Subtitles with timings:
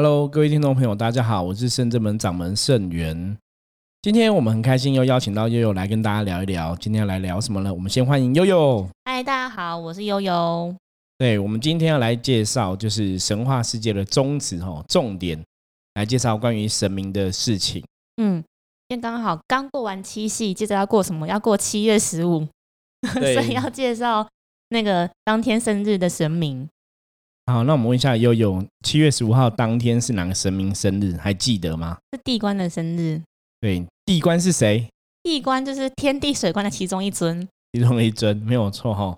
[0.00, 3.36] Hello，各位听众朋友，大家好，我是圣正门掌门圣元。
[4.00, 6.76] 今天我们很开心又邀请到悠悠来跟大家聊一聊。
[6.76, 7.74] 今天要来聊什么呢？
[7.74, 8.88] 我们先欢迎悠悠。
[9.06, 10.72] 嗨，大家好，我是悠悠。
[11.18, 15.42] 对，我们今天要来介绍就是神话世界的宗旨哈，重点
[15.94, 17.82] 来介绍关于神明的事情。
[18.22, 18.36] 嗯，
[18.86, 21.26] 因为刚好刚过完七夕，接着要过什么？
[21.26, 22.46] 要过七月十五，
[23.18, 24.24] 所以要介绍
[24.68, 26.68] 那个当天生日的神明。
[27.48, 31.16] 好，那我们问一下悠悠，七月十五号当天是哪个神明生日？
[31.16, 31.96] 还记得吗？
[32.12, 33.22] 是地官的生日。
[33.58, 34.86] 对，地官是谁？
[35.22, 39.16] 地官就是天地水官的其中一尊，其中一尊没有错哈。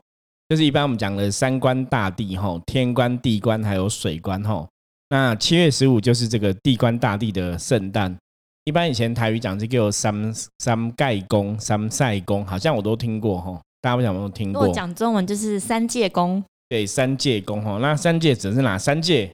[0.48, 4.64] 就是一般我们讲的三官大帝哈，天官、地官还有水官哈。
[5.08, 8.16] 那七月十五就是这个地官大帝的圣诞。
[8.62, 13.60] 一般以前台语讲这个三三盖公、三赛公，好像我都听过哈。
[13.80, 14.72] 大家不晓得有没有听过？
[14.72, 16.40] 讲中文就是三界公。
[16.70, 19.28] 对，三界公哈，那三界指的是哪三界？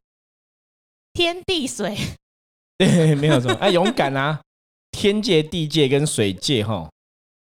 [1.13, 1.95] 天地水。
[2.79, 3.53] 对，没有错。
[3.57, 4.41] 啊，勇敢啊！
[4.91, 6.89] 天界、地界跟水界哈。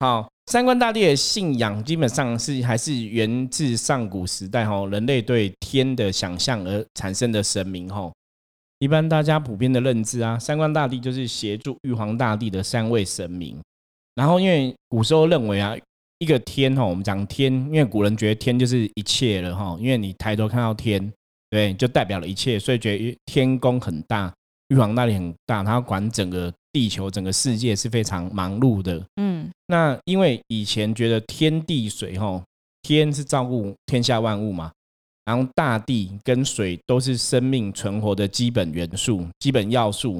[0.00, 8.12] 好，三官大帝的信仰基本上是还是源自上古时代哈，人类对天的想象而产生的神明哈。
[8.80, 13.58] 一般大家普遍的认知啊，三官大帝就是协助玉皇大帝的三位神明。
[14.14, 15.74] 然后因为古时候认为啊。
[16.18, 21.12] 一个天哈，我们讲天，因为古人觉得天就是一切了哈，因为你抬头看到天，
[21.48, 24.32] 对，就代表了一切，所以觉得天宫很大，
[24.68, 29.00] 玉皇大帝很大，他管整个地球、整个世界是非常忙碌的。
[29.16, 32.42] 嗯，那因为以前觉得天地水哈，
[32.82, 34.72] 天是照顾天下万物嘛，
[35.24, 40.14] 然后大地跟水都是生命存活的基本元素、基本要素，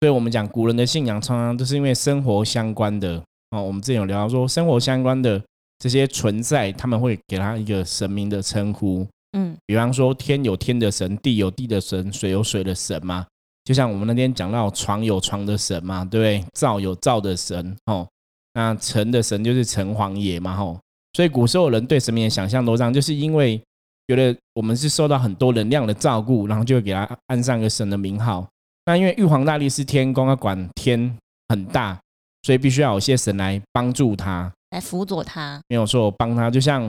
[0.00, 3.22] 所以我们讲古人的信仰常常都是因为生活相关的。
[3.54, 5.40] 哦，我们之前有聊到说，生活相关的
[5.78, 9.06] 这些存在，他们会给他一个神明的称呼。
[9.36, 13.24] 嗯，比方说天有天的神，地有地的神，水有水的神嘛。
[13.64, 16.44] 就像我们那天讲到床有床的神嘛，对不对？
[16.52, 17.76] 灶有灶的神。
[17.86, 18.06] 哦，
[18.54, 20.54] 那城的神就是城隍爷嘛。
[20.54, 20.78] 吼，
[21.14, 23.60] 所以古时候人对神明的想象都这样，就是因为
[24.06, 28.46] 觉得我们是受到很多能量的照顾，然后就会给他安上一个神的名号。
[28.84, 31.16] 那因为玉皇大帝是天公，他管天
[31.48, 31.98] 很大。
[32.44, 35.58] 所以必须要有些神来帮助他，来辅佐他。
[35.66, 36.84] 没有说帮他，就像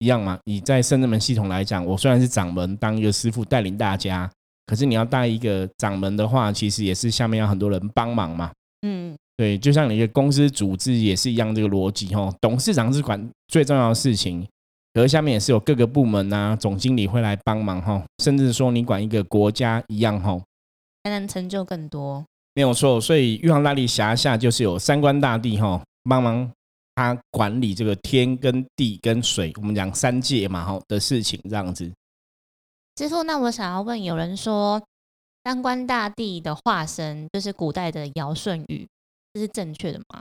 [0.00, 0.36] 一样嘛。
[0.44, 4.28] 你在圣人门系统来讲，我虽然是掌门，当一个师傅带领大家，
[4.66, 8.50] 可是你要带一个掌门的话，其实也是下面要很多人帮忙嘛。
[8.82, 12.28] 嗯，对，就像你一个公司组织也是一样这个逻辑哈。
[12.40, 14.44] 董事长是管最重要的事情，
[14.94, 18.04] 可是下面也是有各个部门啊，总经理会来帮忙哈。
[18.22, 20.40] 甚至说你管一个国家一样哈，
[21.04, 22.24] 才能成就更多。
[22.58, 26.50] 没有错，所以玉皇大帝辖下就是有三官大帝哈，帮忙
[26.96, 31.88] 他管理这个天跟地跟水，我们讲三界嘛哈的事情这样子。
[32.96, 34.82] 师傅，那我想要问，有人说
[35.44, 38.84] 三官大帝的化身就是古代的尧舜禹，
[39.32, 40.20] 这是正确的吗？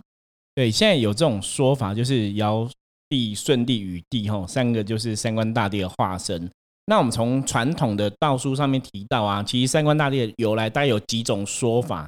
[0.54, 2.70] 对，现在有这种说法，就是尧
[3.10, 6.48] 帝、舜帝、禹帝哈，三个就是三官大帝的化身。
[6.86, 12.08] 那我们从传统的道书上面提到啊，其实三官大帝的由来大概有几种说法。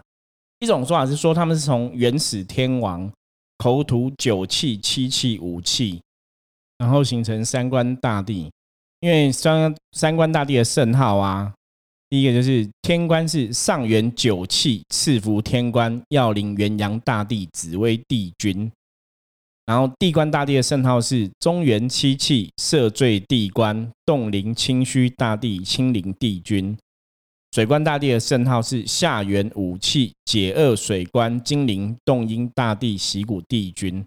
[0.59, 3.09] 一种说法是说，他们是从原始天王
[3.57, 6.01] 口吐九气、七气、五气，
[6.77, 8.49] 然后形成三官大帝。
[9.01, 11.53] 因为三三官大帝的圣号啊，
[12.09, 18.69] 第一个就是天官是上元九气赐福天官，要领元阳大帝，紫薇帝君。
[19.65, 26.77] 然后地官大帝的圣号是中元七气赦罪地官，洞灵清虚大帝，清灵帝君。
[27.51, 34.05] 水官大帝的圣号是下元五气解厄水官精灵洞阴大帝喜谷帝君，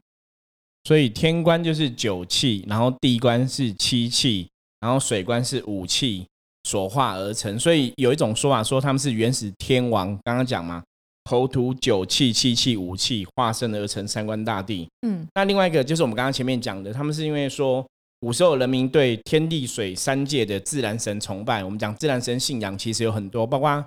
[0.84, 4.48] 所以天官就是九气，然后地官是七气，
[4.78, 6.24] 然后水官是五气
[6.62, 7.58] 所化而成。
[7.58, 10.80] 所以有一种说法说他们是原始天王，刚刚讲嘛，
[11.24, 14.88] 口吐九气、七气、五气化身而成三官大帝。
[15.04, 17.84] 嗯，那另外一个就是我们刚刚前面讲的，他们是因为说。
[18.22, 23.84] 古时候人民对天地水三界的自然神崇拜，我们讲自然神信仰其实有很多，包括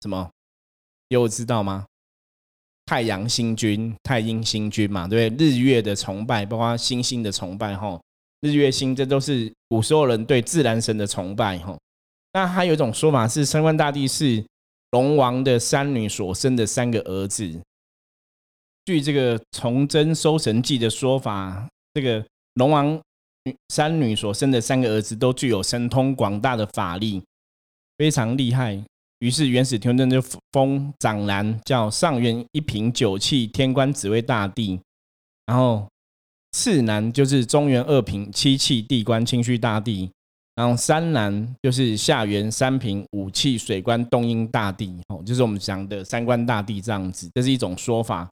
[0.00, 0.30] 什么？
[1.08, 1.84] 有知道吗？
[2.86, 5.48] 太阳星君、太阴星君嘛，对不对？
[5.48, 8.00] 日月的崇拜，包括星星的崇拜，哈，
[8.42, 11.76] 日月星，这都是古时候人对自然神的崇拜，哈。
[12.32, 14.44] 那还有一种说法是，三官大帝是
[14.92, 17.60] 龙王的三女所生的三个儿子。
[18.84, 22.24] 据这个《崇祯收神记》的说法，这个
[22.54, 23.02] 龙王。
[23.68, 27.22] 三女所生的三个儿子都具有神通广大的法力，
[27.98, 28.82] 非常厉害。
[29.20, 34.78] 于是元始天尊就封长男叫上元一品九气天官紫薇大帝，
[35.46, 35.86] 然后
[36.52, 40.10] 次男就是中元二品七气地官清虚大帝，
[40.54, 48.28] 然后三南就是下元、三平、武器、水官、东阴大帝，哦，就是我们讲的三官大帝这样子，这是一种说法。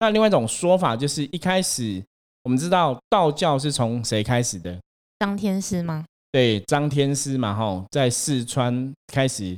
[0.00, 2.02] 那另外一种说法就是一开始
[2.44, 4.78] 我们知道道教是从谁开始的？
[5.18, 6.04] 张天师吗？
[6.30, 9.56] 对，张天师嘛，吼，在四川开始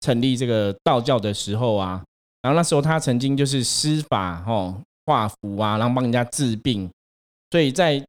[0.00, 2.04] 成立这个道教的时候啊，
[2.42, 6.90] 然后那时候他曾经就是施法，哈，画符啊，然后帮人家治病，
[7.50, 8.04] 所以在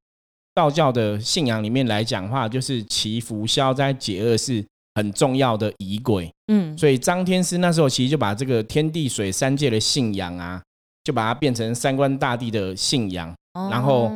[0.53, 4.61] 道教的信仰里面来讲话，就是祈福消灾解厄是
[4.95, 6.29] 很重要的仪轨。
[6.51, 10.61] 嗯，所以张天师那时候其实就把这个天地水三界的信仰啊，
[11.05, 13.33] 就把它变成三官大帝的信仰，
[13.71, 14.11] 然后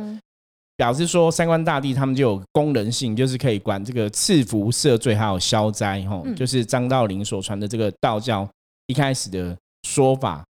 [0.76, 6.00] 表示说三官大帝他们就有功能性，就是可以管这个赐福赦罪还有消灾。
[6.02, 8.48] 哈，就是张道陵所传的这个道教
[8.86, 10.44] 一开始的说法。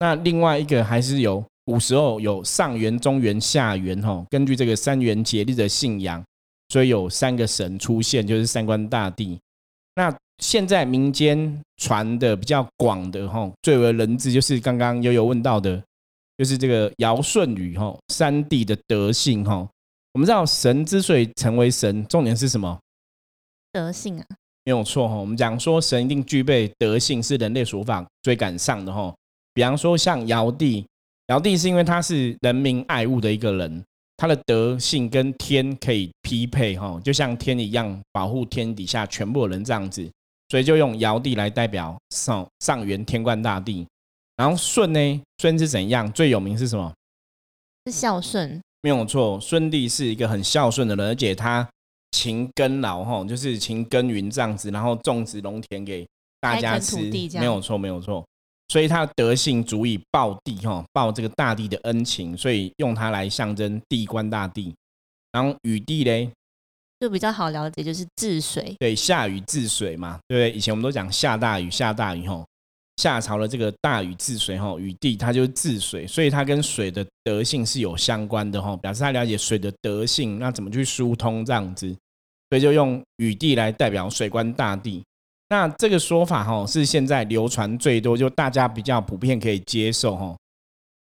[0.00, 1.44] 那另外一个还是有。
[1.68, 6.24] 古时候有上元、中元、下元，哈，根据这个三元节日的信仰，
[6.70, 9.38] 所以有三个神出现，就是三官大帝。
[9.94, 15.78] 那现在民间传的比较广的，哈，最为人知就是刚刚悠悠问到的，
[16.38, 19.68] 就是这个尧舜禹，哈，三帝的德性，哈。
[20.14, 22.78] 我们知道神之所以成为神，重点是什么？
[23.72, 24.24] 德性啊，
[24.64, 25.16] 没有错，哈。
[25.16, 29.12] 我们讲说神一定具备德性，是人类所无法追赶上的，哈。
[29.52, 30.86] 比方说像尧帝。
[31.26, 33.84] 尧帝是因为他是人民爱物的一个人，
[34.16, 40.10] 他的德性跟天可以匹配哈，就像天一样保护天底下全部人这样子，
[40.48, 43.86] 所以就用尧帝来代表上上元天冠大帝。
[44.38, 46.10] 然后舜呢，舜是怎样？
[46.12, 46.90] 最有名是什么？
[47.84, 49.38] 是孝顺，没有错。
[49.40, 51.68] 舜帝是一个很孝顺的人，而且他
[52.12, 56.06] 勤耕劳哈，就是勤耕耘这样子，然后种植农田给
[56.40, 56.96] 大家吃，
[57.38, 58.24] 没有错，没有错。
[58.68, 64.72] 所以他的德性足以报地哈，报这个大地的恩情，所以用它来象征地官大地。
[65.32, 66.30] 然后禹帝嘞，
[67.00, 68.76] 就比较好了解，就是治水。
[68.78, 70.56] 对，下雨治水嘛，对不对？
[70.56, 72.46] 以前我们都讲下大雨，下大雨吼，
[72.98, 81.88] 夏朝的这个大禹治水吼，禹帝他就是治水，所以他跟水的德性是有相关的吼，表示他了解水的德性，那怎么去疏通这样子，
[82.50, 85.00] 所以就用禹帝来代表水官大帝。
[85.48, 90.36] 那这个说法哈是现在流传最多，就大家比较普遍可以接受哈。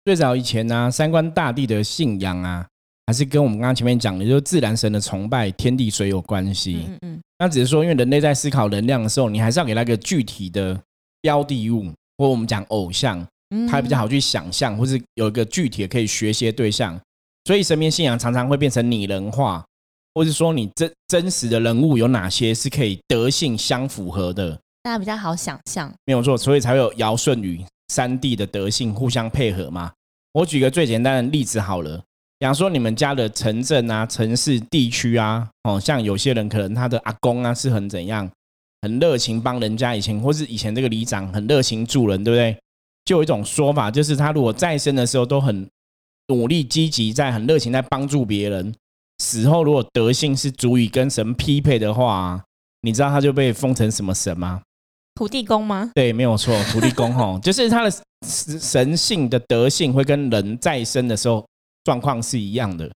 [0.05, 2.67] 最早以前呢，三官大帝的信仰啊，
[3.07, 6.87] 还是跟我们刚刚前面讲的，就是自然神的崇拜、天地水有关系。
[6.89, 7.21] 嗯嗯。
[7.39, 10.79] 那只是说，因为人类在思考能量的时候，你还是要给他一个具体的
[11.25, 13.27] 标的物，或我们讲偶像，
[13.67, 17.01] 它比较好去想象，或是有一个具体的可以学习的对象。
[17.47, 19.65] 所以神明信仰常常会变成拟人化。
[20.15, 24.57] 或是说，你真真实的人物有哪些是可以德性相符合的？
[24.85, 29.91] 大家比较好想象，没有错，所以才会有尧舜禹三帝的德性互相配合嘛。
[30.35, 32.01] 我举个最简单的例子好了，
[32.39, 38.31] 比方说你们家的城镇啊、城市地区啊，哦，像有些人可能他的阿公啊是很怎样，
[38.85, 42.55] 很热情帮人家，以前或是以前这个里长很热情助人，对不对？
[43.07, 45.67] 就有一种说法，就是他如果再生的时候都很
[46.29, 48.75] 努力积极，在很热情在帮助别人。
[49.23, 52.45] 死后如果德性是足以跟神匹配的话，
[52.83, 54.61] 你知道他就被封成什么神吗？
[55.15, 55.91] 土地公吗？
[55.95, 57.91] 对，没有错，土地公 吼，就是他的
[58.27, 61.47] 神性的德性会跟人再生的时候
[61.85, 62.91] 状况是一样的。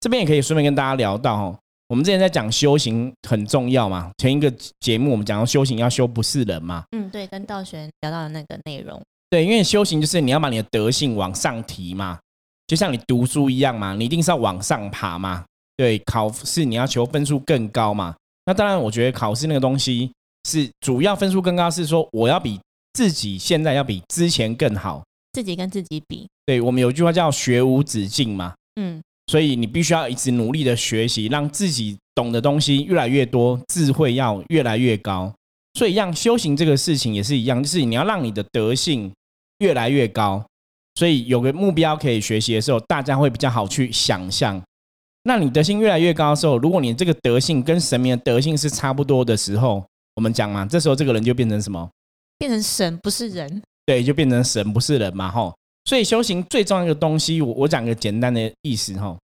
[0.00, 12.18] 这边也可以顺便跟大家聊到哈，我们之前在讲修行很重要嘛，前一个节目我们讲到修行要修不是人嘛，嗯，对，跟道玄聊到的那个内容，对，因为修行就是你要把你的德性往上提嘛，
[12.66, 15.44] 就像你读书一样嘛，你一定是要往上爬嘛。
[15.76, 18.12] 对，考试你要求分数更高嘛？
[18.46, 20.10] 那当然，我觉得考试那个东西
[20.48, 22.60] 是主要分数更高，是说我要比
[22.94, 26.26] 自己现在要比之前更好，自己跟自己比。
[26.44, 35.32] 对，我们有句话叫“学无止境”嘛，嗯，所以你必须要一直努力的学习，让自己懂的东西越来越多，智慧要越来越高。
[35.74, 39.12] 所以，让修行这个事情也是一样，就是你要让你的德性
[39.58, 40.44] 越来越高。
[40.96, 44.60] 所以，有个目标可以学习的时候，大家会比较好去想象。
[45.22, 49.84] 那你德性越来越高的时候，如果你这个德性跟神明的德性是差不多的时候，
[50.16, 51.88] 我们讲嘛，这时候这个人就变成什么？
[52.38, 53.62] 变成神，不是人。
[53.84, 55.54] 对，就变成神，不是人嘛，吼。
[55.88, 59.16] 所以修行最重要一个东西，我我讲个简单的意思，哈。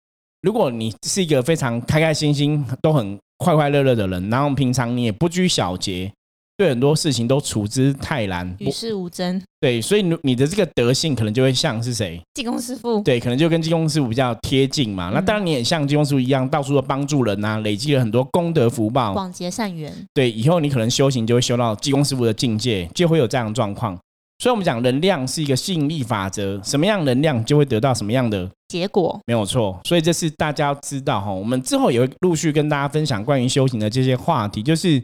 [0.42, 6.08] 如果你是一个非常开开心心、都很快快乐乐的人，然后平常你也不拘小节。
[6.56, 9.42] 对很多事情都处之泰然，与世无争。
[9.58, 12.20] 对，所以你你的这个德性可能就会像是谁？
[12.34, 13.00] 济公师傅。
[13.00, 15.10] 对，可能就跟济公师傅比较贴近嘛。
[15.12, 19.92] 那当然你也像济公师傅一样，到处都帮助人啊，累积了很多功德福报，广结善缘。
[20.14, 23.98] 对，以后你可能修行就会修到济公师傅的境界，就会有这样的状况。
[24.42, 29.80] 所以，我们讲能量是一个吸引力法则，什么样能量就会得到什么样的结果，没有错。
[29.84, 35.00] 所以这是大家要知道哈，我们之后也会陆续跟大家分享关于修行的这些话题，就是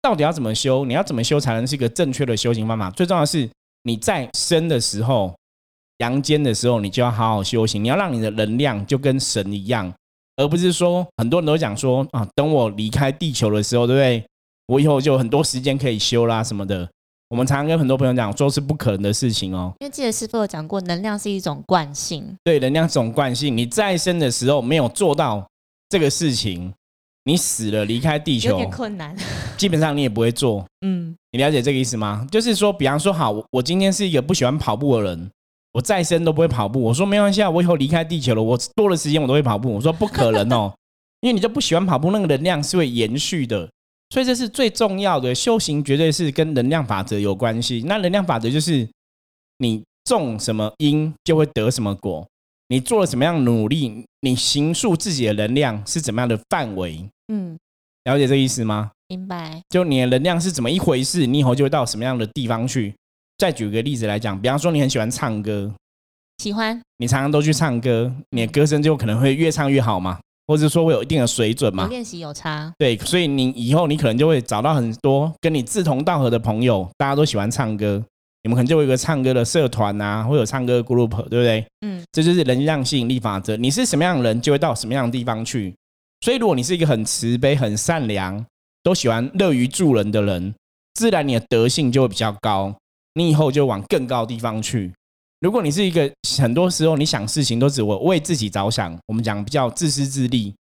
[0.00, 2.90] 到底要怎么修，你要怎么修才能是一个正确的修行方法。
[2.92, 3.46] 最重要的是
[3.82, 5.34] 你在生的时候，
[5.98, 9.92] 阳间的时候，你就要好好修行，你要让你的能量就跟神一样，
[10.36, 14.24] 而不是说很多人都讲说啊，等我离开地球的时候，对不对？
[14.68, 16.88] 我以后就有很多时间可以修啦什么的。
[17.30, 19.72] 我们常常跟很多朋友讲，说是不可能的事情哦。
[19.80, 22.24] 因为记得师傅有讲过，能量是一种惯性。
[22.42, 23.54] 对，能量是种惯性。
[23.54, 25.46] 你再生的时候没有做到
[25.90, 26.72] 这个事情，
[27.24, 29.14] 你死了离开地球，有点困难。
[29.58, 30.64] 基本上你也不会做。
[30.80, 32.26] 嗯，你了解这个意思吗？
[32.30, 35.30] 就是说，比方说，好，我今天是一个不喜欢跑步的人，
[35.74, 36.80] 我再生都不会跑步。
[36.80, 39.74] 我说没关系啊，我以后离开地球了，我多的时间我都会跑步。
[39.74, 40.72] 我说不可能哦，
[41.20, 43.68] 因为你就不喜欢跑步，那个能量是会延续的。
[44.10, 47.84] 所以这是最重要的修行，绝对是跟能量法则有关系。
[47.86, 48.88] 那能量法则就是
[49.58, 52.26] 你种什么因就会得什么果，
[52.68, 57.06] 你做了什么样努力，你行塑自己的能量是怎么样的范围。
[57.30, 57.58] 嗯，
[58.04, 58.90] 了解这意思吗？
[59.08, 59.60] 明白。
[59.68, 62.94] 就你的能量是怎么一回事，你以后就会到什么样的地方去。
[63.36, 65.72] 再举个例子来讲，比方说你很喜欢唱歌，
[66.38, 70.18] 喜欢，你常常都去唱歌，你的歌声就可能会越唱越好嘛。
[70.48, 71.86] 或者说会有一定的水准嘛？
[71.86, 72.72] 练习有差。
[72.78, 78.02] 对，所以你以后你可能就会找到很多跟你志同道合的朋友，大家都喜欢唱歌，
[78.42, 81.64] 你们可能就有一个唱歌的社团啊，会有唱歌 group，对不对？
[81.82, 83.56] 嗯，这就是能量吸引力法则。
[83.56, 85.74] 你是什么样的人，就会到什么样的地方去。
[86.22, 88.44] 所以如果你是一个很慈悲、很善良、
[88.82, 90.54] 都喜欢乐于助人的人，
[90.94, 92.74] 自然你的德性就会比较高，
[93.14, 94.92] 你以后就往更高的地方去。
[95.40, 100.52] 如果你是一个很多时候你想事情都只为为自己着想，我们讲比较自私自利，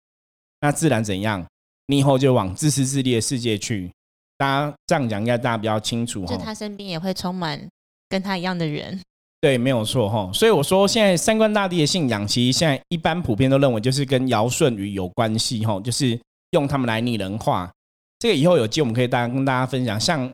[0.61, 1.43] 那自然怎样？
[1.87, 3.89] 你以后就往自私自利的世界去。
[4.37, 6.35] 大家这样讲应该大家比较清楚哈。
[6.35, 7.59] 就他身边也会充满
[8.07, 8.99] 跟他一样的人。
[9.41, 10.31] 对，没有错哈。
[10.31, 16.19] 所以我说现在三观大帝的信仰，其实现在一般普遍都认为就是跟尧舜禹有关系哈，就是
[16.51, 17.71] 用他们来拟人化。
[18.19, 20.29] 这个以后有机会我们可以大家跟大家分享，像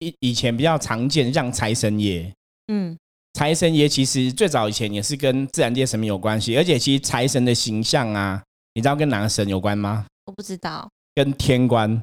[0.00, 2.32] 以以前比较常见像财神爷，
[2.72, 2.96] 嗯。
[3.34, 8.42] 财神爷其实最早以前也是跟自然界神明有关系，而且其实财神的形象啊，
[8.74, 10.04] 你知道跟哪个神有关吗？
[10.26, 10.88] 我不知道。
[11.14, 12.02] 跟天官。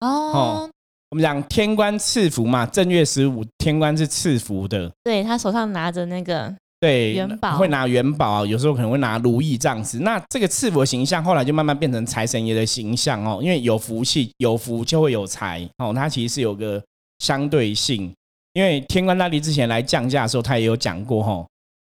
[0.00, 0.68] 哦。
[1.10, 4.90] 我们讲天官赐福嘛，正月十五天官是赐福的。
[5.04, 10.00] 对他手上拿着那个对元宝，会拿元宝，有时候可能会拿如意这样子。
[10.00, 16.82] 那这个赐福的形象后来就慢慢变成财神爷的形象哦，因为有福气，有福就会有财哦，它其实是有个
[17.20, 18.12] 相对性。
[18.56, 21.46] 因为天官大帝之前来降价的时候，他也有讲过哈，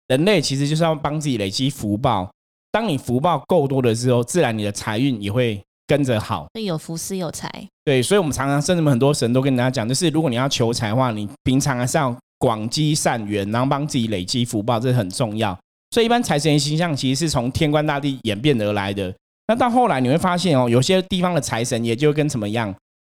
[0.07, 2.31] 人类其实就是要帮自己累积福报。
[2.71, 6.47] 当你福报够多的时候，自然你的财运也会跟着好。
[6.55, 7.51] 所以有福是有财。
[7.85, 15.59] 对，所以我们常常甚至们很多神都跟大家讲，就是如果你要求财的话，你平常还是要广积善缘，然后帮自己累积福报，这很重要。
[15.91, 19.13] 所以一般财神形象其实是从天官大帝演变而来的。
[19.49, 22.73] 那到后来你会发现哦，有些地方的财神也就跟什么样？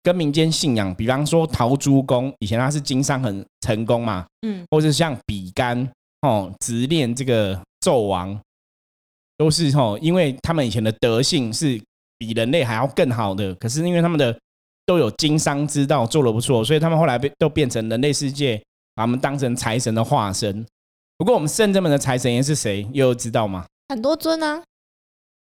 [0.05, 8.39] 跟民间信仰，比方说陶朱公，以前他是经商很成功嘛，嗯，或者像比干哦，执念这个纣王，
[9.39, 11.81] 都是哦，因为他们以前的德性是
[12.19, 14.39] 比人类还要更好的，可是因为他们的
[14.85, 18.63] 都有经商之道，做的不错，所以他们后来被都变成人类世界，
[18.95, 20.67] 把他们当成财神的化身。
[21.17, 23.65] 不过我们圣正门的财神爷是谁，又知道吗？
[23.89, 24.63] 很多尊啊，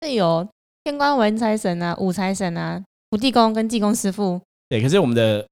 [0.01, 0.49] 是有
[0.85, 2.83] 天官文财神啊，武财神啊。
[3.11, 4.39] 土地公跟济公师傅，
[4.69, 5.47] 对，可是我们的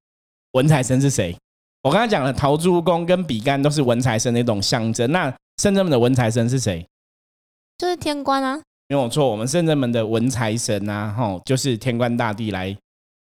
[0.53, 1.35] 文财神是谁？
[1.83, 5.11] 我刚才讲了，陶朱公跟比干都是文财神的一种象征。
[5.11, 6.87] 那圣正门的文财神是谁？
[7.79, 9.31] 就是天官啊，没有错。
[9.31, 12.77] 我们圣正门的文财神啊，吼，就是天官大帝来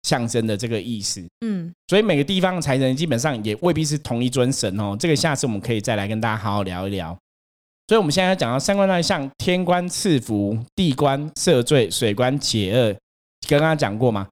[0.02, 1.24] 象征的这个意思。
[1.46, 4.98] 嗯，所以每个地方的财神基本上也未必是同一尊神哦。
[5.00, 7.16] 这个下次我们可以再来跟大家好好聊一聊。
[7.88, 12.96] 所以我们现在要讲到三官大帝，像天官赐福、地官赦罪、水官解厄。
[13.48, 14.28] 刚刚讲过嘛，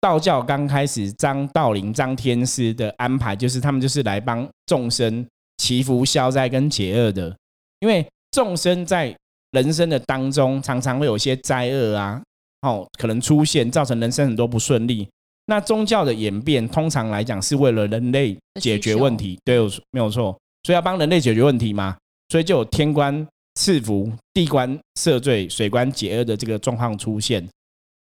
[0.00, 5.26] 道教刚开始张道陵、张天师的安排，就是他们就是来帮众生
[5.58, 7.34] 祈福消灾跟解厄的。
[7.80, 9.14] 因为众生在
[9.52, 12.22] 人生的当中，常常会有些灾厄啊，
[12.62, 15.08] 哦，可能出现，造成人生很多不顺利。
[15.46, 19.58] 那宗教的演变，通常来讲是为了人类解决问题，对，
[19.92, 20.36] 没有错。
[20.64, 21.96] 所以要帮人类解决问题嘛，
[22.30, 27.46] 所以就有天官赐福、地官赦罪、水官解厄的这个状况出现。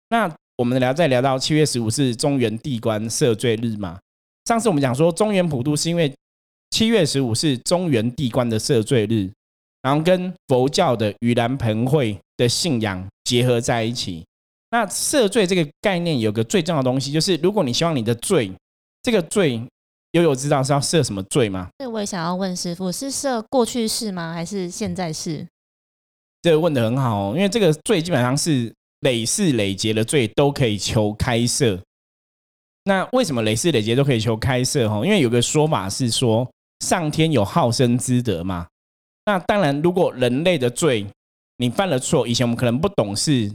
[0.08, 3.98] 那我们聊再聊到七月十五是中原地官赦罪日嘛？
[4.44, 6.12] 上次我们讲说中原普渡是因为
[6.70, 9.30] 七月十五是中原地官的赦罪日，
[9.82, 14.24] 然后跟佛教的盂兰盆会的信仰结合在一起。
[14.70, 18.52] 那赦罪这个概念有个最重要的东西，就是如果你希望你的罪，
[19.02, 19.60] 这个罪
[20.12, 21.68] 悠悠知道是要赦什么罪吗？
[21.78, 24.32] 对，我也想要问师傅，是赦过去式吗？
[24.32, 25.46] 还是现在式？
[26.42, 28.72] 这个问的很好哦，因为这个罪基本上是
[29.04, 31.80] 累世累劫的罪都可以求开赦。
[32.82, 34.88] 那为什么累世累劫都可以求开赦？
[34.88, 38.66] 哈，因为有个说法是说，上天有好生之德嘛。
[39.26, 41.06] 那当然，如果人类的罪，
[41.56, 43.50] 你犯了错，以前我们可能不懂事，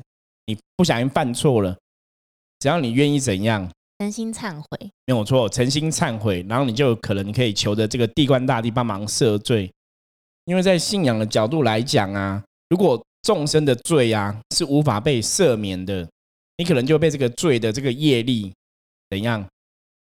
[0.47, 1.77] 你不小心犯错了，
[2.59, 9.71] 只要你愿意怎样，诚心忏悔，没有错，诚心忏悔，然后你就可能可以求着这个地官大帝帮忙赦罪。
[10.45, 16.07] 因为在信仰的角度来讲啊，如果众生的罪啊是无法被赦免的，
[16.57, 18.51] 你可能就被这个罪的这个业力
[19.09, 19.45] 怎样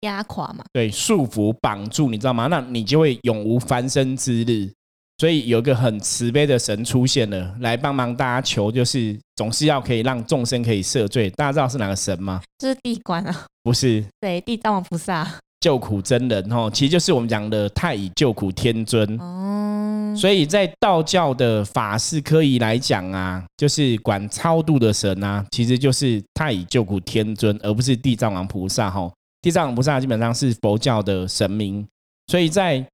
[0.02, 0.64] 压垮嘛？
[0.72, 2.48] 对，束缚绑住，你知道吗？
[2.48, 4.72] 那你就会永无翻身之日。
[5.20, 11.28] 所以有一个很慈悲的神出现了，来帮忙大家求，就是总是要可以让众生可以赦罪。
[11.32, 12.40] 大家知道是哪个神吗？
[12.60, 13.48] 这是地官啊？
[13.64, 20.16] 不是，对，地藏王菩萨救苦真人哦，其实就是我们讲的太乙救苦天尊哦。
[20.16, 29.12] 所以在道教的法事科仪来讲啊，就是管超度的神啊，其实就是太乙救苦天尊，而不是地藏王菩萨哈。
[29.42, 31.88] 地藏王菩萨基本上是佛教的神明，
[32.28, 32.86] 所以在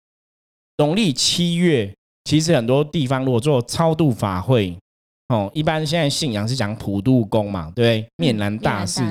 [0.77, 1.93] 农历七月。
[2.25, 4.74] 其实很多地方如果做超度法会，
[5.27, 8.08] 哦，一般现在信仰是讲普度功嘛，对不对？
[8.15, 9.01] 面南大士。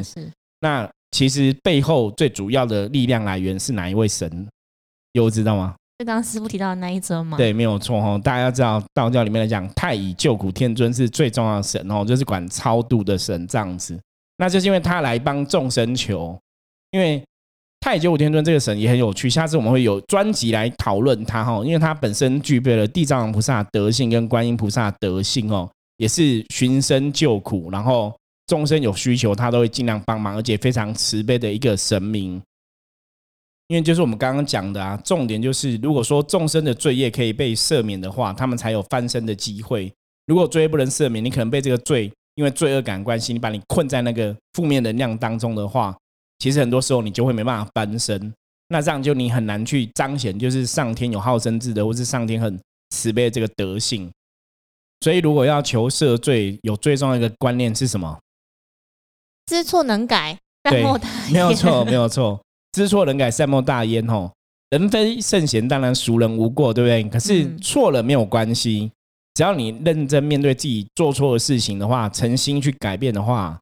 [0.61, 4.49] 那其实背后最主要的力量来源是哪一位神？
[5.13, 5.75] 有知道吗？
[5.99, 7.37] 就刚刚师傅提到的那一尊吗？
[7.37, 8.19] 对，没有错哈。
[8.19, 13.97] 大家要知道，道教里面来讲，太乙救苦天尊是最重要的神哦，就是管超度的神这样子。
[14.39, 16.37] 那就是因为他来帮众生求，
[16.91, 17.23] 因为。
[17.85, 28.17] 太乙救苦天尊这个神也很有趣，下次我们会有专辑来讨论他哈，因为他本身具备了地藏王菩萨德性跟观音菩萨德性哦，也是寻声救苦，然后
[28.53, 32.39] 众生有需求，他都会尽量帮忙，而且非常慈悲的一个神明。
[33.69, 39.91] 因为就是我们刚刚讲的啊，重点就是如果说众生的罪业可以被赦免的话，他们才有翻身的机会。
[40.27, 45.97] 如果罪业不能赦免，你可能被这个罪，因为罪恶感关系，你把你困在那个负面能量当中的话。
[46.39, 48.35] 其实很多时候你就会没办法翻身，
[48.69, 54.11] 那这样就你很难去彰显，就是上天有好生之德，或是上天很慈悲的这个德性。
[55.01, 58.19] 所以如果要求赦罪，有最重要一个观念是什么？
[59.47, 61.33] 知错能改，善莫大焉。
[61.33, 62.41] 没有错，没有错，
[62.73, 64.07] 知错能改，善莫大焉。
[64.07, 64.33] 吼，
[64.71, 67.05] 人非圣贤，当然孰人无过，对不对？
[67.11, 68.91] 可是错了没有关系，
[69.35, 73.59] 只要你认真面对自己做错的事情的话，诚心去改变的话。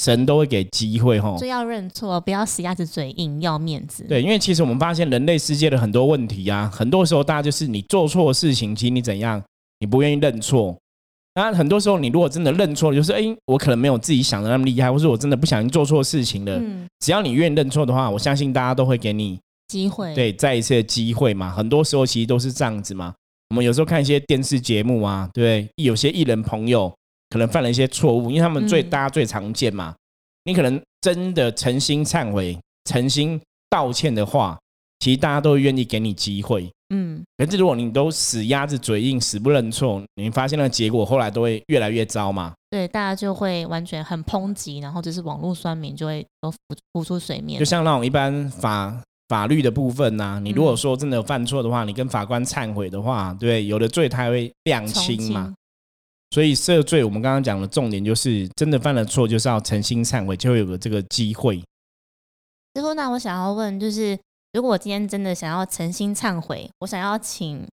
[0.00, 4.04] 神都会给机会吼，就要认错，不要死鸭子嘴硬，要面子。
[4.08, 9.42] 对，因为其实我们发现人类世界的很多问题啊，很多时候大家就是你做错事情，其实你怎样，
[9.80, 10.74] 你不愿意认错。
[11.34, 16.58] 那很多时候你如果真的认错了，就是哎，我可能没有自己想的那么厉害，或是我真的不小心做错事情了。
[16.58, 20.14] 嗯，只要你愿意认错的话，我相信大家都会给你机会。
[20.14, 21.50] 对，再一次的机会嘛。
[21.50, 23.14] 很多时候其实都是这样子嘛。
[23.48, 26.92] 我们有时候看一些电视节目啊，对，有些艺人朋友
[27.30, 29.94] 可能犯了一些错误，因为他们最大家最常见嘛。
[30.44, 33.40] 你可能真的诚心忏悔、诚心
[33.70, 34.58] 道歉的话，
[34.98, 36.70] 其实大家都愿意给你机会。
[36.94, 42.52] 嗯，可是如果你都死鸭子嘴硬、死不认错，你发现那个结果后来都会越来越糟嘛？
[42.68, 46.58] 对，大家就会完全很抨击，然后就是网络酸民就会都浮
[46.92, 47.58] 浮出水面。
[47.58, 55.54] 就像那种一般法法律的部分呐，你如果说真的犯错的话，你跟法官忏悔的话，对，有的罪他会量轻嘛。
[56.30, 61.62] 所以赦罪，我们刚刚讲的重点就是，真的犯了错，就是要诚心忏悔，就会有个这个机会。
[62.74, 64.18] 之后，那我想要问，就是
[64.52, 67.66] 如果我今天真的想要诚心忏悔，我想要请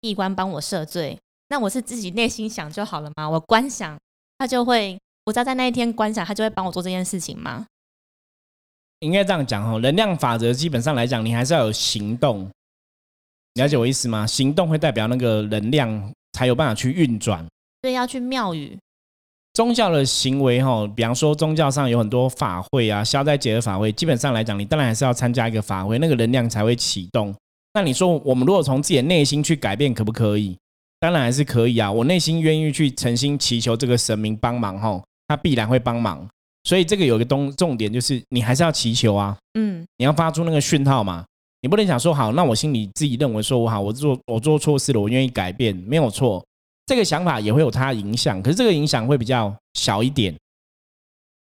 [0.00, 3.28] 地官帮我赦罪，那我是自己内心想就好了吗？
[3.28, 3.98] 我观想，
[4.38, 7.66] 他就会，我知道在那一天观想，他就会帮我做这件事情吗？
[9.00, 12.48] 应该这样讲哦，能量法则基本上来讲，你还是要有行动，
[13.54, 14.24] 了解我意思吗？
[14.24, 17.44] 行动会代表那个能量才有办法去运转。
[17.82, 18.78] 对，要去庙宇。
[19.54, 27.32] 宗教的行为，哈，比方说宗教上有很多法会啊，消灾解厄法会，基本上来讲，你当然还是要参加一个法会，那个能量才会启动。
[27.72, 30.56] 那你说，我们如果从自己的内心去改变，可不可以？
[30.98, 31.90] 当然还是可以啊。
[31.90, 36.26] 我内心愿意去诚心祈求这个神明帮忙，哈，他必然会帮忙。
[36.64, 41.24] 所以这个有一个东重点，就是你还是要祈求啊，嗯，你要发出那个讯号嘛。
[41.60, 46.44] 你不能想说好，那我心里自己认为说我好，我做我做错事了，我愿意改变，没有错。
[46.86, 50.34] 这个想法也会有它的影响，可是这个影响会比较小一点，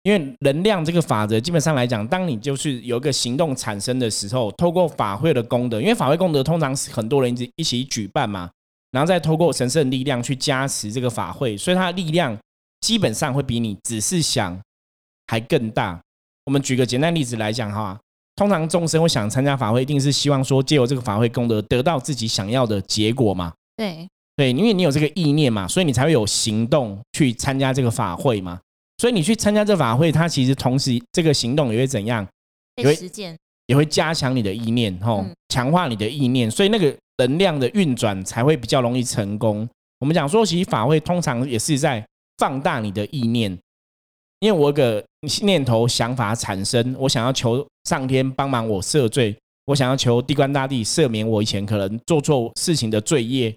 [0.04, 8.52] 因为能量这个法则基本上来讲，当你就是有一个行动产生的时候，透过法会的功德，因为法会功德通常是很多人一起一起举办嘛，
[8.92, 12.38] 然后再透过神圣力量去加持这个法会，所以它的力量
[12.82, 14.60] 基本上会比你只是想
[15.28, 16.00] 还更大。
[16.46, 18.00] 我们举个简单例子来讲哈，
[18.36, 23.54] 通常众生会想参加法会，一定是希望说借由这个法会功德得到自己想要的结果嘛？
[23.78, 24.08] 对。
[24.36, 28.60] 对，因为你有这个意念嘛，所以你才会有行动去参加这个法会嘛。
[28.98, 32.26] 所以你去参加这法会，它其实同时这个行动也会怎样？
[32.76, 39.68] 被实践也会加强你的意念，吼，嗯强化你的意念，所以那个能量的运转才会比较容易成功。
[40.00, 42.04] 我们讲说，其实法会通常也是在
[42.38, 43.56] 放大你的意念，
[44.40, 45.04] 因为我有个
[45.44, 53.56] 念头想法产生，我想要求上天帮忙我赦罪，我想要求地官大帝赦免我以前可能做错事情的罪业，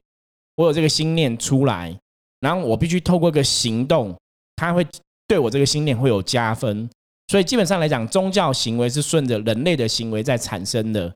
[0.57, 1.97] 我有这个心念出来，
[2.41, 4.15] 然后我必须透过一个行动，
[4.57, 4.87] 它会
[5.29, 6.89] 对我这个心念会有加分。
[7.29, 11.13] 所以基本上来讲，宗教行为是顺着人类的行为在产生的。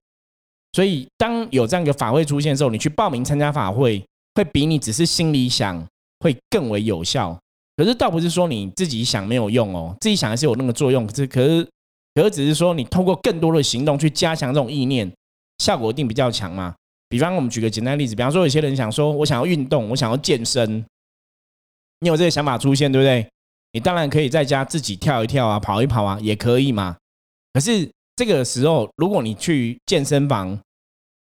[0.73, 5.85] 所以当有这样一个法会出现的时候，你去报名参加法会，会比你只是心里想
[6.21, 7.39] 会更为有效。
[7.77, 11.07] 可是倒不是说你自己想没有用哦，自己想还是有那个作用。
[11.07, 11.67] 可是可是
[12.15, 15.11] 可是只是说你通过更多的行动去加强这种意念，
[15.59, 16.75] 效果一定比较强嘛。
[17.11, 20.83] 比方我们举个简单例子，比方说有些人想说我想要运动，我想要健身，
[21.99, 23.27] 你有这个想法出现，对不对？
[23.73, 26.97] 你当然可以在家自己跳一跳啊，跑一跑啊，也可以嘛。
[27.53, 30.57] 可是这个时候，如果你去健身房，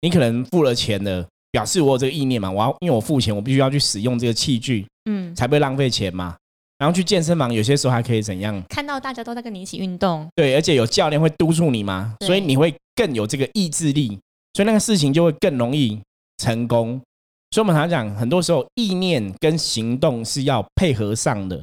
[0.02, 6.36] 你可能付了钱了，表示我有这个意念嘛，我要因为我付钱，我必须要去使用这个器具，嗯，才不会浪费钱嘛。
[6.78, 8.62] 然后去健身房，有些时候还可以怎样？
[8.70, 14.20] 看到大家都在跟你一起运动，对，而且有教练会督促你嘛，所以你会更有这个意志力，
[14.58, 16.02] 所以那个事情就会更容易
[16.40, 17.00] 成功。
[17.52, 21.56] 所以我们常讲，很多时候意念跟行动是要配合上的，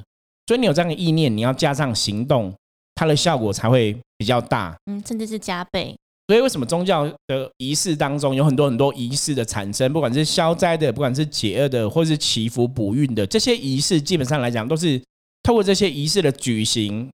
[0.46, 2.54] 所以你有这样的意念，你要加上行动，
[2.94, 4.76] 它的效果才会比较大。
[4.86, 5.96] 嗯，甚至是加倍，
[6.28, 15.02] 所以为什么宗教的仪式当中有很多很多仪式的产生，不管是消灾的，不管是解厄的，或是祈福补运的，这些仪式基本上来讲都是
[15.42, 17.10] 透过这些仪式的举行，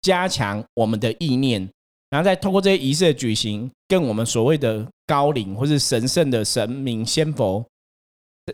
[0.00, 1.68] 加强我们的意念，
[2.14, 7.66] 然后再透过这些仪式的举行，跟我们所谓的高龄或是神圣的神明仙佛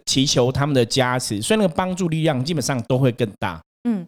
[0.06, 3.60] 祈求他们的加持，所以那个帮助力量基本上都会更大。
[3.84, 4.06] 嗯。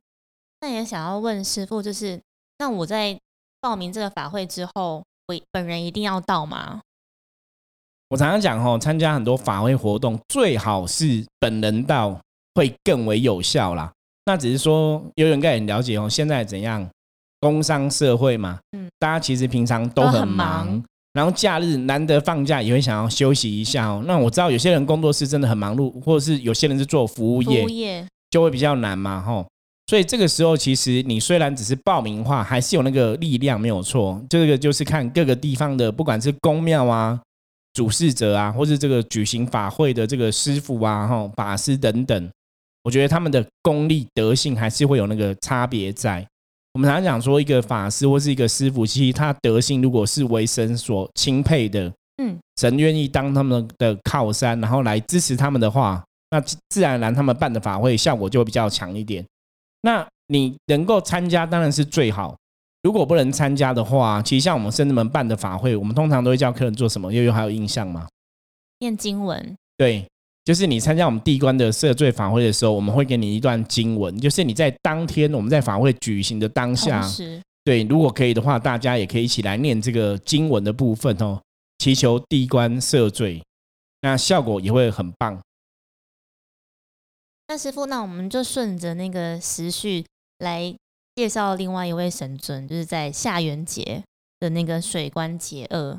[0.62, 2.18] 那也想要问师傅，就是
[2.60, 3.20] 那我在
[3.60, 6.80] 报名这个法会之后，我本人一定要到吗？
[8.08, 12.18] 我常常讲哦，参加很多法会活动，最好是本人到，
[12.54, 13.92] 会更为有效啦。
[14.24, 16.88] 那只是说，有人应该很了解哦，现在怎样，
[17.42, 24.02] 工商社会嘛，嗯嗯，大家其实平常都都很很忙，然后假日难得放假，也会想要休息一下哦。
[24.06, 29.44] 那我知道有些人工作室真的很忙碌，或者是有些人是做服务服业务，业，就会比较难嘛，吼。
[29.88, 34.24] 所以这个时候，其实你虽然只是报名化，还是有那个力量，没有错。
[34.30, 37.20] 这个就是看各个地方的，不管是宫庙啊、
[37.74, 42.30] 主事者啊，或是这个举行法会的这个师傅啊、哈法师等等，
[42.84, 46.24] 我觉得他们的功力德性还是会有那个差别在。
[46.74, 59.24] 我们常常讲说，一个法师或是一个师傅，其实他德性如果是为神所钦佩的，嗯，神愿意当他们的靠山，然后来支持他们的话，那自自然而然他们办的法会效果就会比较强一点。
[59.82, 62.34] 那你能够参加当然是最好，
[62.82, 67.12] 如果不能参加的话，其实像我们圣子门办的法会，我们通常都会叫客人做什么？
[67.12, 68.08] 悠悠还有印象吗？
[68.78, 70.08] 念经文，对，
[70.44, 77.08] 就是你参加我们地官的赦罪法会的时候，我们会给你一段经文，就是你在当天我们在法会举行的当下
[77.64, 81.40] 对，如果可以的话，大家也可以一起来念这个经文的部分哦，
[81.78, 83.40] 祈求地官赦罪，
[84.00, 85.40] 那效果也会很棒。
[87.46, 90.04] 那师傅，那我们就顺着那个时序
[90.38, 90.74] 来
[91.14, 94.02] 介绍另外一位神尊，就是在下元节
[94.40, 95.96] 的那个水官节二。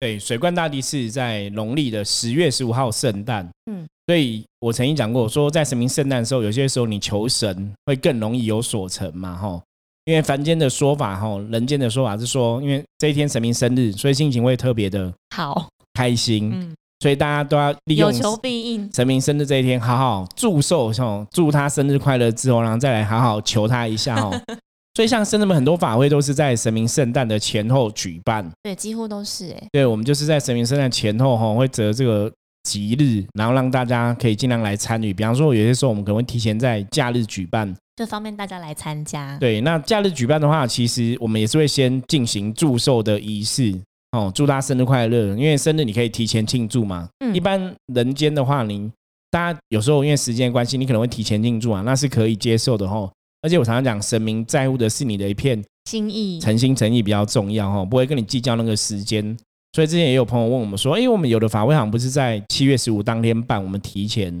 [0.00, 3.44] 对，水冠大帝是在农历的十月十五号圣诞。
[3.66, 9.62] 嗯嗯，所以我曾经讲过，说在神明圣诞的时候，有些时候你求神会更容易有所成嘛，吼。
[10.06, 18.90] 因为凡间的说法，吼，人间的说法是说，因为这一天神明生日，所以心情会特别的好，开心，嗯，所以大家都要利用有求必应。
[18.94, 24.32] 神明生日这一天，好好祝寿，吼，祝他生日快乐之后，然后再来好好求他一下，哦。
[24.94, 28.48] 所以像圣人们很多法会都是在神明圣诞的前后举办。
[28.62, 32.30] 对，几乎都是哎、对，我们就是在神明圣诞前后哈，会择这个
[32.64, 35.14] 吉日，然后让大家可以尽量来参与。
[35.14, 37.74] 比方说，有些时候我们可能会提前在假日举办。
[37.96, 39.36] 就方便大家来参加。
[39.38, 43.78] 对，那假日举办的话，其实我们也是会先进行祝寿的仪式
[44.12, 45.36] 哦，祝大家生日快乐。
[45.36, 47.08] 因为生日你可以提前庆祝嘛。
[47.24, 48.90] 嗯一般人间的话，你
[49.30, 53.08] 大家有时候因为时间的关系，你可能会提前庆祝啊，那是可以接受的哈。
[53.42, 59.36] 而且我常常讲，神明在乎的是你的一片心意，诚心诚意比较重要哈，不会跟你计较那个时间。
[59.72, 64.34] 所以之前也有朋友问我们说，因为我们有的法会好像不是在七月十五当天办，我们提前，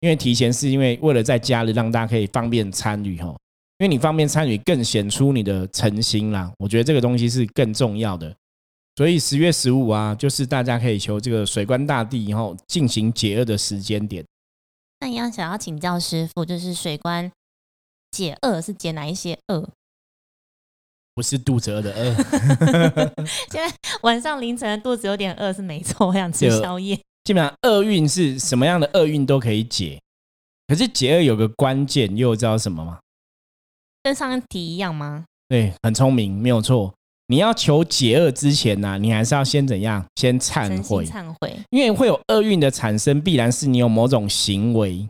[0.00, 3.26] 因为提前是因为为了在家里让大家可以方便参与哈，
[3.78, 6.50] 因为你方便参与更显出你的诚心啦。
[6.58, 8.34] 我觉得这个东西是更重要的。
[8.94, 14.24] 所以十月十五啊，就是大家可以求这个水官大帝以后进行解厄的时间点。
[15.00, 17.30] 那一样想要请教师傅，就是水关
[18.16, 19.68] 解饿是解哪一些饿？
[21.14, 22.14] 不是肚子饿的饿，
[23.50, 26.98] 现在晚上凌晨肚子有点饿是没错，我想吃宵夜。
[27.24, 30.00] 基本上厄运是什么样的厄运都可以解，
[30.66, 33.00] 可是解厄有个关键，你有知道什么吗？
[34.02, 35.24] 跟上一题一样吗？
[35.48, 36.94] 对，很聪明，没有错。
[37.26, 40.04] 你要求解厄之前呢、你还是要先怎样？
[40.14, 41.58] 先忏悔，忏悔。
[41.70, 45.08] 因为会有厄运的产生，必然是你有某种行为。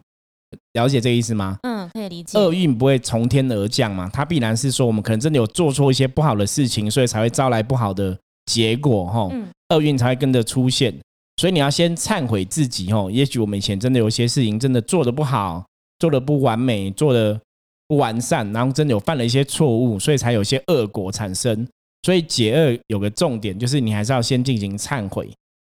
[0.72, 1.58] 了解这个意思吗？
[1.62, 2.38] 嗯，可以理解。
[2.38, 9.28] 厄运不会从天而降嘛，它必然是说我们可能真的有做错一些不好的事情，所以才会招来不好的结果哈。
[9.32, 10.94] 嗯，厄运才会跟着出现。
[11.38, 13.10] 所以你要先忏悔自己哦。
[13.12, 15.64] 也许我们以前真的有些事情真的做的不好，
[15.98, 17.38] 做的不完美，做的
[17.86, 21.68] 不完善，然后真的有犯了一些错误，所以才有一些恶果产生。
[22.02, 25.28] 所以解厄有个重点，就是你还是要先进行忏悔。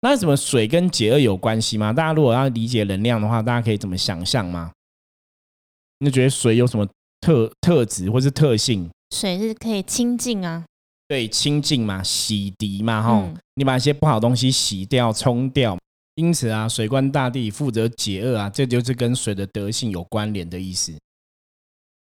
[0.02, 1.92] 那什么水跟解厄有关系吗？
[1.92, 4.72] 大家如果要理解能量的话，大家可以怎么想象吗？
[6.00, 6.88] 你觉得水有什么
[7.20, 8.90] 特特质或是特性？
[9.14, 10.64] 水是可以清净啊。
[11.08, 15.78] 对，清净嘛，洗涤嘛，哈、嗯你把一些不好的东西洗掉、冲掉。
[16.16, 20.92] 因此啊，水官大帝负责解厄啊，这就是跟水的德性有关联的意思。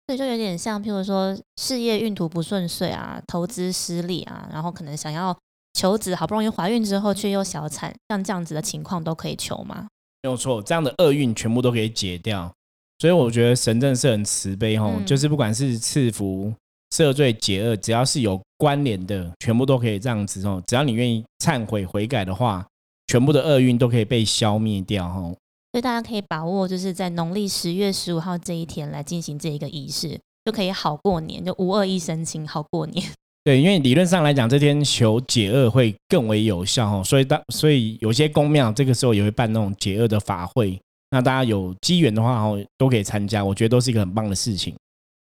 [0.08, 5.38] 所以就有点像，譬如说事业运途不顺遂啊，投资失利啊，然后可能想要
[5.74, 9.88] 求子，好不容易怀孕之后却又小产，像这样子的情况都可以求吗？
[10.22, 12.52] 没有错，这样的厄运全部都可以解掉。
[13.00, 16.54] 所以我觉得神真的是很慈悲吼、嗯就是不管是赐福、
[16.92, 20.64] 赦罪、解厄，只要是有关联的，全部都可以这样子哦。
[20.66, 22.66] 只要你愿意忏悔悔改的话，
[23.08, 25.36] 全部的厄运都可以被消灭掉吼。
[25.72, 33.04] 所以大家可以把握，就是在农历十月十五号这一天来进行这一个仪式，就可以好过年，就无恶一身轻，好过年。
[33.44, 40.80] 对，因为理论上来讲，这天求解厄会更为有效哦，所以当所以有些宫庙这个时候也会办那种解厄的法会，
[41.10, 44.74] 那大家有机缘的话哦，都可以参加，我觉得都是一个很棒的事情。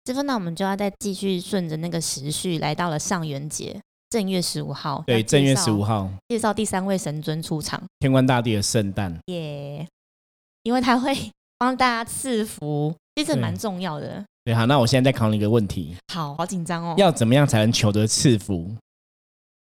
[0.04, 5.02] 之后，那我们就要再继续顺着那个时序，来到了上元节，正月十五号。
[5.06, 9.88] 对，正月十五号，介绍第三位神尊出场，天官大帝的圣诞，耶、
[10.64, 11.16] 因为他会
[11.56, 14.22] 帮大家赐福，其实对蛮重要的。
[14.44, 18.70] 对，好，那我现在再考你一个问题，好好紧张哦，要怎么样才能求得赐福？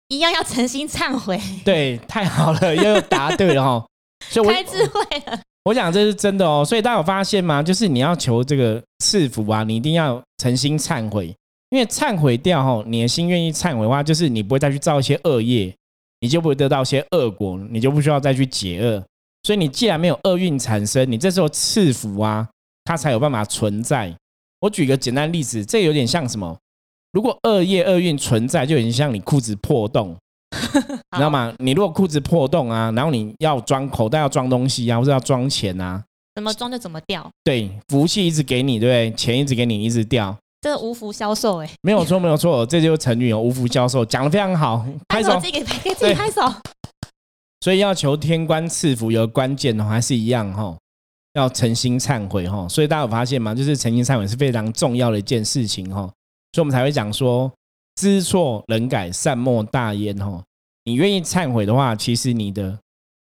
[0.09, 3.87] 一样要诚心忏悔，对，太好了，又有答对了哈。
[4.29, 5.41] 所以我开智慧了。
[5.65, 7.63] 我讲这是真的哦，所以大家有发现吗？
[7.63, 11.35] 就是你要求这个赐福啊，你一定要诚心忏悔，
[11.71, 15.75] 因为忏悔掉哈，你的心愿意忏悔的话，就是你不会再去造一些恶业，
[16.21, 19.03] 你就不会得到一些恶果，你就不需要再去解恶。
[19.43, 22.49] 所以你既然没有厄运产生，你这时候赐福啊，
[22.85, 24.15] 它才有办法存在。
[24.61, 26.57] 我举个简单例子，这有点像什么？
[27.13, 30.17] 如果恶业厄运存在，就有点像你裤子破洞，
[30.53, 31.55] 你知道吗？
[31.59, 39.17] 你如果裤子破洞啊，然后你要装口袋要装东西啊，或者要装钱啊，怎么装就怎么掉，对，福气一直给你，对不对？
[39.17, 41.71] 钱一直给你，一直掉，这个无福消受哎。
[41.83, 45.47] 没有错，没有错，这就是成语哦，无福消受，讲的非常好，拍手，自。
[45.47, 46.43] 己给给自己拍手。
[47.61, 50.77] 所以要求天官赐福，有个关键哦，还是一样哈、
[51.39, 53.55] 要诚心忏悔哈、所以大家有发现吗？
[53.55, 56.03] 就是诚心忏悔是非常重要的一件事情哈、
[56.53, 57.51] 所以我们才会讲说，
[57.95, 60.43] 知错能改，善莫大焉哈、
[60.85, 62.79] 你愿意忏悔的话，其实你的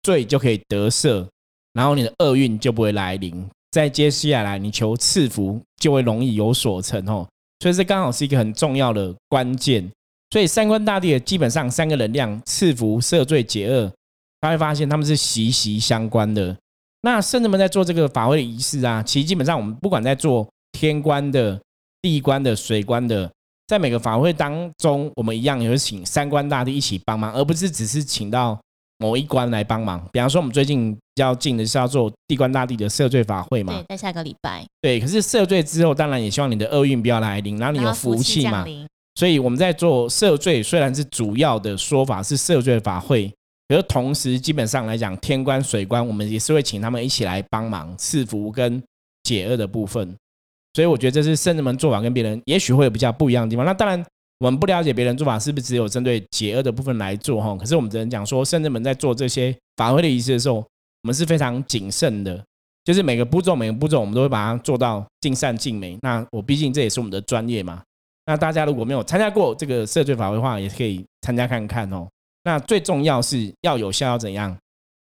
[0.03, 1.27] 罪就可以得赦，
[1.73, 3.49] 然后你的厄运就不会来临。
[3.70, 7.25] 再接下来，你求赐福就会容易有所成哦。
[7.61, 9.88] 所以这刚好是一个很重要的关键。
[10.31, 13.92] 所以三观大帝的基本上三个能量，赐福、赦罪、解厄，
[14.40, 16.57] 他会发现他们是息息相关的。
[17.02, 21.60] 那圣人们在做这个法会的仪式啊，其实基本上我们不管在做天官的、
[22.02, 23.30] 地官的、水官的，
[23.66, 28.58] 在每个法会当中，我们一样也会请三官大帝一起帮忙，而不是只是请到
[28.98, 30.06] 某一官来帮忙。
[30.12, 35.00] 比方说，我们最近比较近的是要做地官大帝的赦罪法会嘛对，，在下个礼拜，对。
[35.00, 38.66] 可是赦罪之后，当然也希望你的厄运不要来临，然后你有福气嘛
[39.14, 43.32] 所以我们在做赦罪，虽然是主要的说法是赦罪法会，
[43.70, 48.83] 可是同时基本上来讲，天官、水官，我们也是会请他们一起来帮忙赐福跟
[49.22, 50.12] 解厄的部分。
[50.74, 53.64] 所以我觉得这是圣人们做法跟别人也许会有比较不一样的地方。
[53.64, 54.04] 那当然，
[54.40, 57.56] 我们不了解别人做法是不是只有针对解厄的部分来做哈？
[57.56, 60.64] 可是我们只能讲说，圣人们在做这些法会的仪式的时候，我
[61.04, 62.44] 们是非常谨慎的，
[62.85, 65.96] 就是每个步骤每个步骤我们都会把它做到尽善尽美。
[66.02, 67.80] 那我毕竟这也是我们的专业嘛。
[68.26, 72.09] 那大家如果没有参加过这个赦罪法会的话，也可以参加看看哦。
[72.44, 74.57] 那最重要是要有效，要怎样？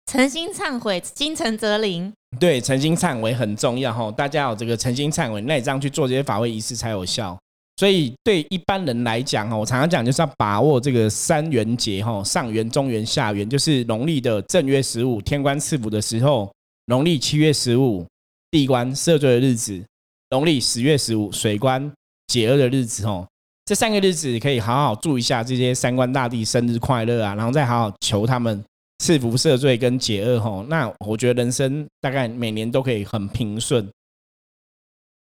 [0.06, 2.12] 诚心忏悔，心诚则灵。
[2.38, 4.11] 对，诚心忏悔很重要哈。
[4.11, 7.38] 大家有这个诚心忏悔，那你这样去做这些法会仪式才有效。
[7.76, 16.52] 所以对一般人来讲哈，我常常讲就是要把握这个三元节哈，上元、中元、下元，就是农历的正月十五天官赐福的时候，
[16.87, 18.06] 农历七月十五，
[18.50, 19.83] 地官赦罪的日子，
[20.30, 21.90] 农历十月十五水官
[22.26, 23.26] 解厄的日子哦。
[23.70, 28.64] 这三个日子可以好好祝一下这些三官大帝生日快乐啊，然后再好好求他们
[28.98, 30.64] 赐福赦罪跟解厄吼。
[30.64, 33.88] 那我觉得人生大概每年都可以很平顺。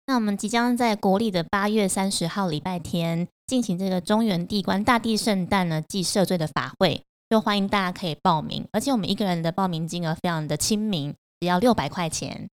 [0.07, 12.49] 那我们即将在国历的八月三十号礼拜天进行这个中原地官大帝圣诞呢祭赦罪的法会，就欢迎大家可以报名，而且我们一个人的报名金额非常的亲民，只要六百块钱。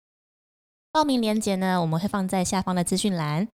[0.91, 3.47] 报名链接呢，我们会放在下方的资讯栏。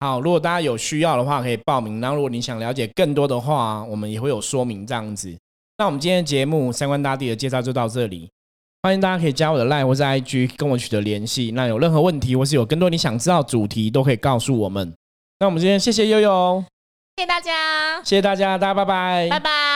[0.00, 2.00] 好，如果大家有需要的话，可以报名。
[2.00, 5.34] 然后，如果你想了解更多的话，我们也会有说明这样子。
[5.78, 8.28] 那我们今天的节目三观大地的介绍就到这里。
[8.82, 11.50] 欢迎大家可以加我的 Line 或者 IG 跟我取得联系。
[11.52, 14.94] 那有任何问题或是有更多你想知道主题，都可以告诉我们。
[15.40, 16.64] 那我们今天谢谢悠悠，
[17.16, 19.75] 谢谢大家，谢谢大家，大家拜拜，拜拜。